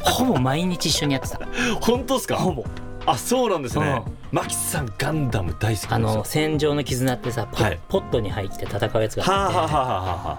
[0.02, 1.40] ほぼ毎日一緒にやってた。
[1.80, 2.36] 本当ですか？
[2.36, 2.64] ほぼ。
[3.06, 4.02] あそうなんですね。
[4.06, 4.12] うん。
[4.32, 7.78] マキさんガンダム大好きあの戦場の絆ってさポ,、はい。
[7.88, 10.38] ポットに入って戦うやつがあって、はあはあはあはあは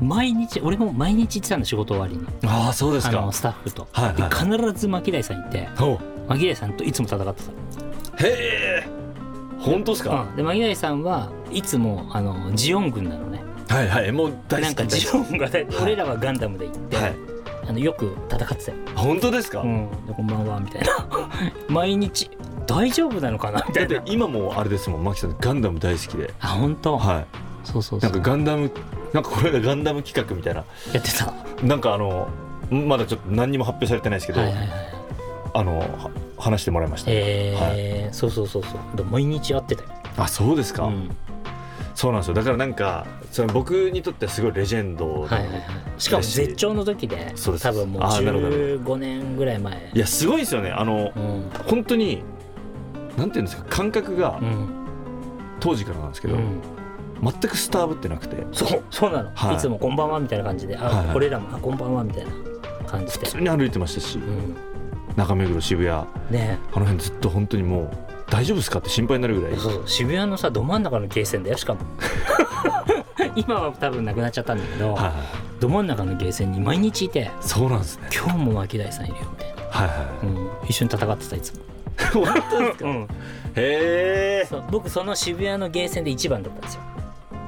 [0.00, 2.26] 毎日俺も毎日行ってたの仕事終わりに。
[2.46, 3.18] あああそうですか。
[3.18, 4.16] あのスタッフと、はいはい。
[4.16, 7.42] で必ず牧大さんいてお牧大さんといつも戦って
[8.18, 8.26] た。
[8.26, 9.04] へえ。
[9.60, 13.33] 本当ですか、うん、で牧大さんはいつもあのジオン軍なのね
[13.68, 15.76] はいはいもう大好きなんかジオンが大はい。
[15.82, 17.14] 俺らはガンダムで行って、はい。
[17.66, 21.08] あのよく戦ってたよ、本当ですか、うん、でこんばんはみたいな。
[21.68, 22.30] 毎日
[22.66, 23.64] 大丈夫なのかな？
[23.66, 23.94] みたいな。
[23.94, 25.04] だって今もあれですもん。
[25.04, 26.34] マキさんガンダム大好きで。
[26.40, 27.24] あ本当、は
[27.64, 28.10] そうそうそう。
[28.10, 28.70] いなんかガンダム
[29.14, 30.64] なんかこれがガンダム企画みたいな。
[30.92, 31.26] やってた。
[31.26, 32.28] はなんかあの
[32.70, 34.68] まだちょっと何にも発表されてないですけど、いはいはい
[35.54, 38.14] あのは話してもらいました、えー。
[38.14, 38.96] そうそうそうそう。
[38.96, 41.10] で毎日会ってたよ、あそうですか、うん、
[41.94, 42.34] そうなんですよ。
[42.34, 45.62] だからなんかその僕にとってはすごいレジェンドの、はいはいはい。
[45.98, 47.62] しかも絶頂の時でそうです。
[47.62, 48.50] 多分もうあーなるほど
[48.94, 49.90] 15年ぐらい前。
[49.94, 50.70] いやすごいですよね。
[50.70, 51.50] あのうん。
[51.66, 52.22] 本当に
[53.16, 54.68] なんていうんですか感覚がうん。
[55.60, 56.60] 当時からなんですけど、うん。
[57.22, 58.44] 全くスターぶってなくて。
[58.52, 59.54] そうそうなの、はい。
[59.54, 61.16] い、つもこんばんはみたいな感じで、あ、はいはい。
[61.16, 62.30] 俺らもあこんばんはみたいな
[62.86, 63.26] 感じで。
[63.26, 64.56] 普通に歩いてましたし、うん。
[65.16, 65.94] 中目黒渋谷。
[65.94, 67.90] あねの辺ずっと本当にもう
[68.34, 68.80] 大丈夫ですか？
[68.80, 69.56] って心配になるぐらい。
[69.56, 69.82] そうそう。
[69.86, 71.80] 渋谷のさど真ん中のゲーセンだよしかも。
[73.36, 75.12] 今は多分なくなっちゃったんだけど、はいはい。
[75.60, 78.08] ど真ん中のゲーセンに毎日いてそうなんですね。
[78.12, 81.60] 今日も牧大さんいるよみたいな、はいはうん、一緒に戦ってたいつも、
[82.22, 83.06] い 本当ですか、うん、へ
[83.56, 84.46] え。
[84.48, 84.64] そう。
[84.70, 86.80] 僕その渋谷のゲーセンで一番だったんですよ。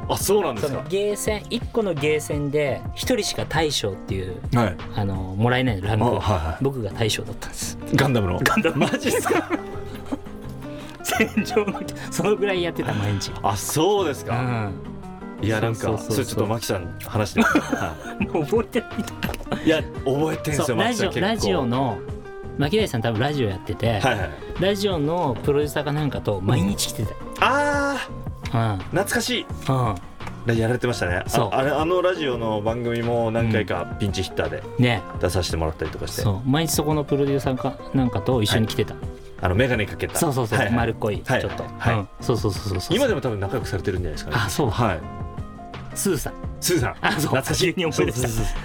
[0.09, 0.85] あそうなんですか？
[0.89, 4.77] ゲーセン1個のゲーセンで1人しか大将っていうはい。
[4.97, 7.79] あのもらえないのランクあはいは僕が大将だったんです。
[7.93, 8.41] いガンダムの。
[8.43, 8.77] ガンダム。
[8.77, 9.49] マジですか？
[11.19, 13.33] 戦場のそのぐらいやってた毎日。
[13.43, 14.73] あそうですか、
[15.41, 15.47] うん。
[15.47, 17.41] いやなんかそれちょっとマキさん話して
[18.33, 18.87] もう 覚えてな
[19.61, 21.99] いい、いや覚えてんすよマキさんラジオの
[22.59, 24.01] 牧大さん多分ラジオやってて、はい。
[24.01, 27.07] はいラジオのプロデューサーかなんかと毎日来て
[27.41, 27.97] あ
[28.51, 28.79] たうん。
[28.79, 29.47] ー懐かしい。
[29.69, 30.57] うん。
[30.57, 31.23] やられてましたね。
[31.27, 31.49] そう。
[31.53, 35.03] ああれあのラジオの番組も何回かピンチヒッターでね。
[35.21, 36.49] 出させてもらったりとかして、そう。
[36.49, 38.95] 毎日そこのプロデューサーかなんかと一緒に来てた、
[39.41, 40.19] あの眼鏡かけた。
[40.19, 44.71] そうそうそう、はい、丸っこい、はい、ちょっと、はい、うん、そうそうそうそう今でも多分仲良くされてるんじゃないですか、ね、あそう。
[44.71, 45.01] はい。
[45.95, 46.35] スーさん。
[46.61, 46.97] スーさん。
[47.01, 47.21] あそう。
[47.21, 47.75] 懐かしい。
[47.77, 48.21] に思い出し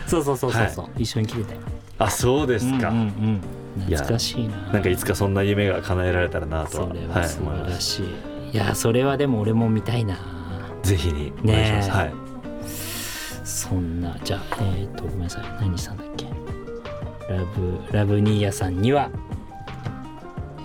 [0.08, 0.70] そうそうそうそう。
[0.70, 1.62] そう、一緒に来てたよ。
[2.00, 4.58] あそうですか、うんうん、懐かしいな。
[4.74, 6.88] なんかいつかそんな夢が叶えられたらなと。
[6.88, 8.12] それは素晴らしい、はい、
[8.54, 10.18] いやそれはでも俺も見たいな。
[10.84, 11.32] ぜひに。
[11.44, 12.14] お願いします、ね、はい。
[13.44, 15.44] そんなじゃあえっ、ー、とごめんなさい。
[15.62, 16.26] 何さんだっけ？
[17.30, 19.10] ラブラブニーヤさんには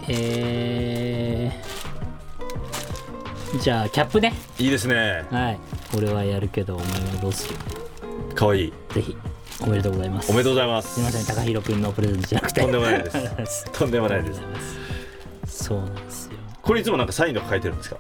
[0.09, 4.33] えー、じゃあキャップね。
[4.59, 5.25] いいですね。
[5.31, 5.59] はい。
[5.97, 7.57] 俺はやるけどお前はどうする？
[8.35, 9.17] 可愛いぜひ。
[9.63, 10.31] おめでとうございます。
[10.31, 10.95] おめでとうございます。
[10.95, 12.61] すみません高弘君のプレゼントじゃなくて。
[12.61, 13.11] とんでもないで
[13.47, 13.61] す。
[13.63, 14.41] す とんでもないです。
[15.65, 16.33] そうなんですよ。
[16.63, 17.97] これいつもなんかサインとか書いてるんですか？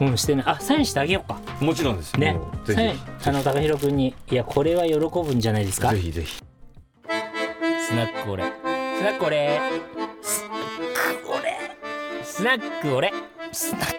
[0.00, 0.44] うんしてない。
[0.46, 1.38] あサインしてあげようか。
[1.60, 2.38] もちろんですね。
[2.66, 4.14] サインあの高弘君に。
[4.30, 5.90] いやこれは喜ぶんじゃないですか？
[5.94, 6.42] ひぜひぜひ。
[7.88, 8.44] スナックオレ。
[8.44, 9.60] スナックオレ
[10.34, 13.12] スナックオスナック俺。
[13.52, 13.94] スナック。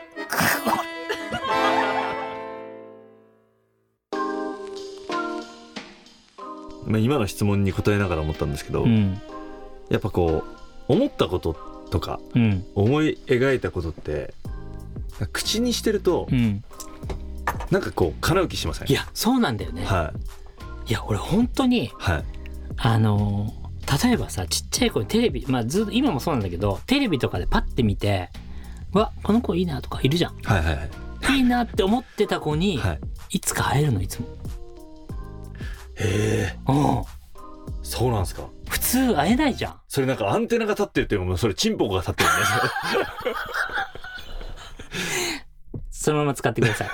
[6.88, 9.21] まあ、今の質問に答えながら思ったんですけど、俺うん。
[9.89, 10.43] やっぱこ
[10.89, 11.54] う思ったこと
[11.89, 12.65] とかうん。
[12.76, 14.34] 思い描いたことって
[15.32, 16.65] 口にしてるとうん。
[17.71, 18.91] なんかこう叶う気しません？
[18.91, 20.13] いやそうなんだよね、は
[20.88, 20.91] い。
[20.91, 22.24] い、や俺本当にはい。
[22.76, 23.64] あのー
[24.04, 28.30] 例えばさちっちゃい子にテレビまあずっと今もそうなんだけどテレビとかでパッて見て
[28.93, 30.36] うわこの子いいなとかいるじゃん。
[30.43, 30.89] はいはいはい。
[31.38, 33.00] いいなって思ってた子に、はい。
[33.32, 34.28] い、つか会えるのいつも、
[35.95, 36.60] へえ。
[36.67, 37.04] うん、
[37.84, 38.43] そうなんですか？
[38.69, 39.80] 普通会えないじゃん。
[39.88, 42.34] それなんかアンテナが立ってるっていうのもそれチンポコが立ってるん
[45.91, 46.89] そのまま使ってください。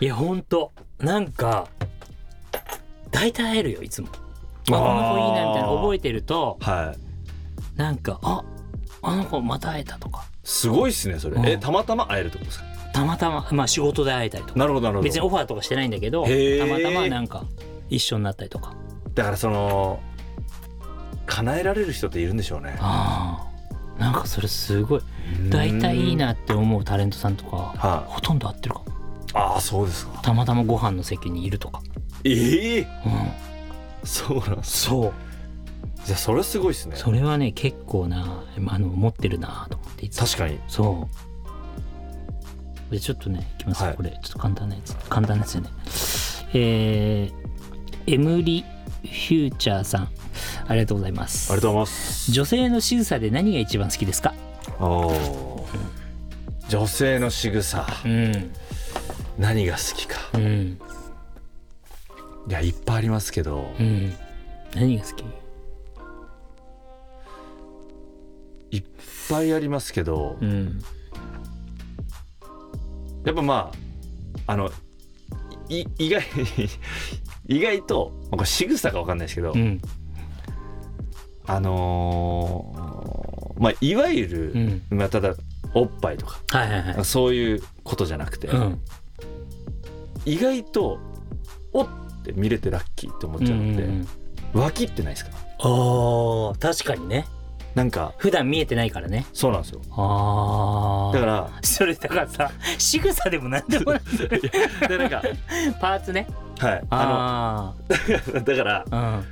[0.00, 0.72] いやほんと。
[0.98, 1.66] なんか
[3.22, 4.08] 大体会えるよいつも。
[4.08, 7.78] あこの子いいなみたいなの覚えてるとはい。
[7.78, 8.42] なんかあ
[9.00, 10.24] あの子また会えたとか。
[10.42, 11.36] すごいっすねそれ。
[11.36, 11.46] うん。
[11.46, 12.64] えたまたま会えるってことですか？
[12.92, 14.58] たまたままあ仕事で会えたりとか。
[14.58, 15.04] なるほどなるほど。
[15.04, 16.30] 別にオファーとかしてないんだけどた
[16.66, 17.44] またまなんか
[17.90, 18.74] 一緒になったりとか。
[19.14, 20.00] だからその
[21.26, 22.76] 叶えられる人っているんでしょうね。
[22.80, 23.48] あ
[23.98, 25.00] あなんかそれすごい。
[25.48, 28.86] 大体いいなって思うタレントさんとかはほとんど会ってるかも。
[28.86, 28.90] い
[29.34, 30.18] ああそうですか。
[30.22, 31.80] たまたまご飯の席にいるとか
[32.24, 32.80] ええ？
[32.80, 32.86] うん。
[34.04, 35.12] そうなんですそう。
[36.04, 36.96] じゃあそれすごいっすね。
[36.96, 40.26] それはね結構なあの持ってるなと思っていつも。
[40.26, 40.58] 確かに。
[40.68, 41.08] そ
[42.90, 42.92] う。
[42.92, 43.80] でちょっとねいきます。
[43.82, 43.96] よ、はい。
[43.96, 44.94] これちょっと簡単なやつ。
[45.08, 45.70] 簡単なやつよね。
[46.54, 48.64] えー、エムリ
[49.02, 50.08] フューチャーさん。
[50.66, 51.52] ありがとうございます。
[51.52, 52.32] ありがとうございます。
[52.32, 54.34] 女性の仕草で何が一番好きですか？
[54.80, 55.62] おー。
[56.68, 57.86] 女性の仕草。
[58.04, 58.52] うん。
[59.38, 60.18] 何が好きか。
[60.34, 60.78] うん
[62.48, 63.72] いやいっぱいありますけど。
[63.78, 64.14] うん。
[64.74, 65.24] 何が好き？
[68.76, 68.84] いっ
[69.28, 70.36] ぱいありますけど。
[70.40, 70.82] うん。
[73.24, 73.72] やっぱま
[74.46, 74.70] ああの
[75.68, 76.22] い意外
[77.46, 79.80] 意外とまあこれ仕草か分かんないですけど、うん。
[81.46, 84.52] あのーまあいわゆる、
[84.90, 84.98] うん。
[84.98, 85.34] まあ、ただ
[85.74, 86.40] おっぱいとか。
[86.48, 87.04] はいはいはい。
[87.04, 88.80] そういうことじゃなくて、うん。
[90.24, 90.98] 意外と
[91.72, 91.88] おっ
[92.32, 94.06] て見れてラッキーって思っちゃうので、ん
[94.54, 95.30] 脇ってないですか？
[95.60, 97.26] あー確かにね。
[97.74, 99.24] なんか普段見えてないからね。
[99.32, 99.80] そうなんですよ。
[99.92, 104.00] ああだからそれだからさ 仕草でも何でもない。
[104.88, 105.22] でなんか
[105.80, 106.26] パーツね。
[106.58, 106.82] はい。
[106.90, 107.74] あ
[108.34, 109.22] あの だからあ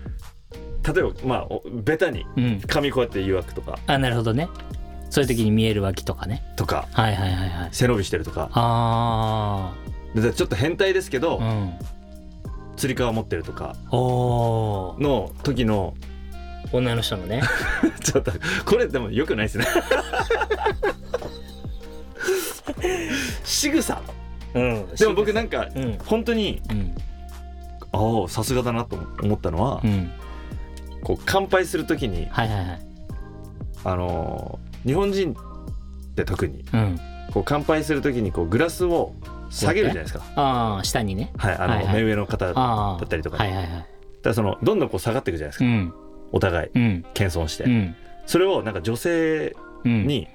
[0.94, 2.44] 例えばまあおベタにうん。
[2.44, 3.78] うん髪こうやって誘惑とか。
[3.86, 4.48] あなるほどね。
[5.10, 6.42] そういう時に見える脇とかね。
[6.56, 6.86] とか。
[6.92, 7.68] はいはいはいはい。
[7.72, 8.48] 背伸びしてるとか。
[8.54, 9.72] あ
[10.14, 11.72] でちょっと変態ですけど、あうん
[12.80, 14.96] つり革持ってるとかの
[15.42, 15.92] 時の
[16.72, 17.42] 女の人のね。
[18.02, 18.32] ちょっと
[18.64, 19.66] これでもよくないですね。
[23.44, 24.00] 仕草。
[24.54, 24.86] うん。
[24.94, 25.98] でも僕なんかうん。
[26.06, 26.94] 本当にうん。
[27.92, 30.10] ああさすがだなと思ったのは、うん。
[31.02, 32.80] こう乾杯する時にはいはいはい。
[33.84, 35.36] あのー日本人っ
[36.14, 36.98] て特にうん。
[37.34, 39.12] こう乾杯する時にこうグラスを
[39.50, 40.22] 下げるじゃないですか。
[40.36, 41.32] ああ下にね。
[41.36, 41.94] はいあの、はいはい。
[41.96, 43.50] 目上の方だああったりとかね。
[43.50, 43.80] はいはいはい。
[43.80, 43.88] だか
[44.24, 45.94] らそのどんどんこう下がっていくじゃないですか、うん。
[46.32, 46.70] お互い。
[46.74, 47.04] うん。
[47.14, 47.94] 謙遜して、うん。
[48.26, 50.06] それをなんか女性うん。
[50.06, 50.28] に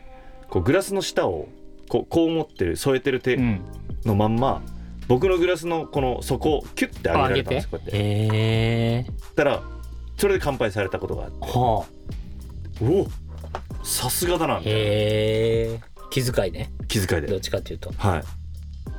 [0.49, 1.47] こうグラスの下を
[1.89, 3.61] こうこう持ってる添えてる手うん。
[4.05, 4.61] のまんま
[5.07, 7.97] 僕のグラスのこの底をキュッて上げられたんですこうやって。
[7.97, 9.61] へえたら
[10.17, 11.37] それで乾杯されたことがあって。
[11.39, 11.85] は
[12.81, 13.07] おお
[13.83, 16.71] さすがだなあへえ気遣いね。
[16.87, 17.27] 気遣いで。
[17.27, 17.91] どっちかっていうと。
[17.97, 18.23] はい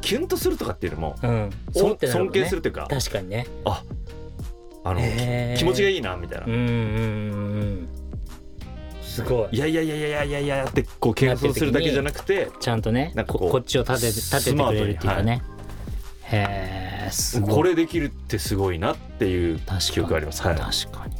[0.00, 1.50] キュンとするとかっていうよりもうん。
[1.50, 1.56] ね。
[1.72, 1.96] 尊
[2.30, 3.46] 敬するっていうか確かにね。
[3.64, 3.82] あ
[4.84, 5.58] あのへー。
[5.58, 6.72] 気持ちがいいなみたいな、うんうんうんう
[7.64, 7.88] ん
[9.02, 9.56] すごい。
[9.56, 15.42] いやいやいやいやいやいやいやってこう謙遜するだけじゃなくてちゃんとねなんかこっちを立てて立ててくれるっていうかね、
[16.24, 17.54] へえすごい。
[17.54, 20.42] これできるってすごいなっていう記憶があります。
[20.42, 20.56] はい。
[20.56, 21.16] 確かに。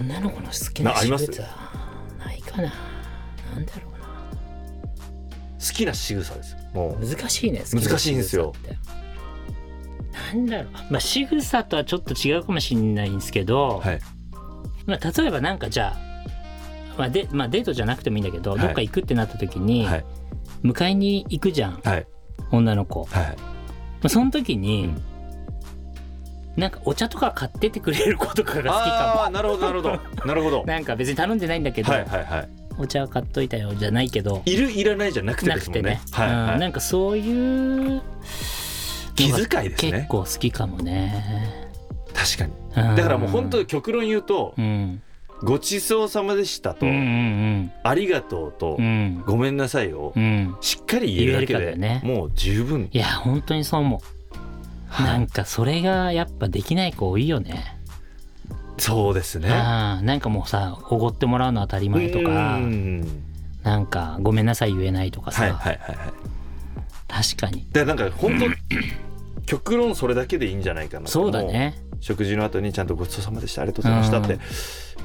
[0.00, 1.24] 女の子の好きななありまな
[2.32, 2.72] いかな。
[3.54, 3.91] なんだろう。
[3.91, 3.91] な
[5.62, 6.56] 好きな仕草です。
[6.74, 7.06] もう。
[7.06, 8.52] 難しいね難しいんですよ。
[10.34, 10.72] なんだろう。
[10.90, 14.00] まあ仕草とはちょっと違うかもしれないんですけど、はい。
[14.86, 18.60] まあ、例えばなんかじゃあ、まあでまあ、デートじゃなくてもいいんだけど、はい。
[18.60, 20.04] どっか行くってなった時に、はい。
[20.64, 22.06] 迎えに行くじゃんはい。
[22.50, 23.36] 女の子、まはい。
[24.02, 25.02] あ、その時に、うん。
[26.56, 30.26] なんかお茶とか買ってってくれる子とかが好きあかあなるほどなるほど。
[30.26, 30.58] なるほど。
[30.60, 34.42] も なんか別に頼んでないんだけど、はいはいはいお茶買っといたよじゃないけど。
[34.44, 36.00] いるいらないじゃなくてなですもんね。
[36.02, 36.54] くてね、はいはい。
[36.54, 38.02] うんなんかそういう
[39.14, 39.92] 気遣いですね。
[39.92, 41.70] 結構好きかもね、
[42.12, 42.52] 確かに。
[42.88, 42.96] うん。
[42.96, 45.00] だからもう本当極論言うとうん。
[45.44, 48.84] ごちそうさまでしたと、うんうんありがとうと、うん。
[48.84, 50.56] うんごめんなさいをうん。
[50.60, 52.00] しっかり言えるだけで、ね。
[52.04, 52.88] もう十分。
[52.92, 54.02] いや本当にそう思
[55.00, 55.02] う。
[55.02, 57.78] なんかそれがやっぱできない子多いよね
[58.78, 59.48] そうですね。
[59.48, 63.06] なんかもうさおごってもらうの当たり前とかうん。
[63.62, 66.12] なんかごめんなさい言えないとかさ、はいはいはいはい。
[67.08, 67.66] 確かに。
[67.72, 68.46] でなんか本当
[69.46, 71.06] 極論それだけでいいんじゃないかな。
[71.06, 71.74] そうだね。
[72.00, 74.36] 食事の後にちゃんとごちそうさまでしたありがとうございましたって、う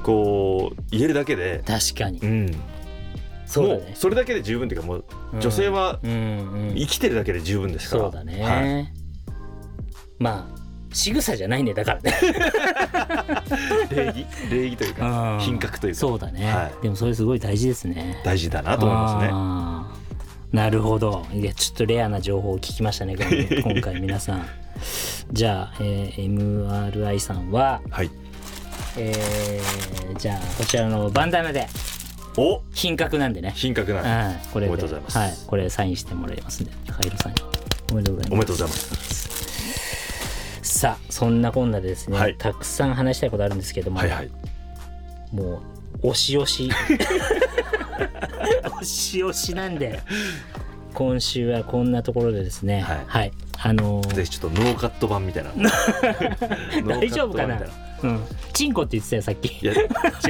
[0.00, 0.02] ん。
[0.02, 2.18] こう言えるだけで確かに。
[2.18, 2.54] うん。
[3.46, 3.80] そうだね。
[3.80, 5.04] もうそれだけで十分っていうかもう
[5.38, 6.74] 女性はうんうん。
[6.74, 8.92] 生きてるだけで十分ですから、そうだね、はい。
[10.18, 10.57] まあ
[10.92, 12.14] 仕草じゃないねだからね。
[13.90, 15.40] 礼儀礼儀というかうん。
[15.40, 16.00] 品格というか。
[16.00, 16.82] そうだね、はい。
[16.82, 18.20] でもそれすごい大事ですね。
[18.24, 20.58] 大事だなと思いますね。
[20.58, 21.26] なるほど。
[21.32, 23.16] いやちょっとレアな情報を聞きましたね
[23.62, 24.46] 今回皆さん。
[25.32, 28.10] じゃあ、えー MRI さんは、はい。
[28.96, 31.68] えーじゃあこちらのバンダナで
[32.36, 32.62] お！
[32.72, 33.52] 品格なんでね。
[33.54, 34.40] 品格なはい。
[34.52, 34.72] これで。
[34.72, 35.18] おめでとうございます。
[35.18, 37.38] はい、これサインしてもらいますんで高弘さんに。
[37.90, 38.32] おめでとうございます。
[38.32, 39.07] おめでとうございます
[40.78, 42.36] さあそんなこんなでですね、はい。
[42.38, 44.30] たくさん話したいことあるんですけども、はいはい。
[45.32, 45.60] も
[46.04, 46.70] う押し押し。
[48.64, 49.98] 押し押しなんで
[50.94, 53.32] 今週はこんなところでですねはい。
[53.60, 55.50] あのーぜひちょっとノーカット版みたいな。
[55.58, 57.54] ノーカット版大丈夫かな？
[57.56, 57.68] みたい
[58.04, 58.24] うん。
[58.52, 59.48] チンコって言ってたよさっき。
[59.60, 59.88] いや違い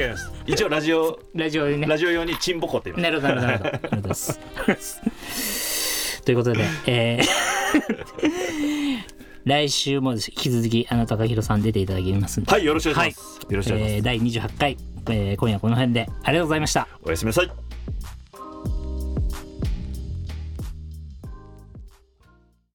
[0.09, 0.31] ます。
[0.47, 1.85] 一応ラジオラジオでね。
[1.85, 3.21] ラジオ用にチンボコって言います。
[3.21, 3.69] なるほどなるほど。
[3.69, 6.21] なるほどありがとうございます。
[6.25, 9.18] ということで、えー
[9.49, 14.77] 来週も引き続きあの高弘さん出ていただきますはいよろしくお願いします、よろしくお願いします、えー第28回、
[15.09, 16.07] えー今夜はこの辺で。
[16.23, 16.87] ありがとうございました。
[17.03, 17.68] おやすみなさい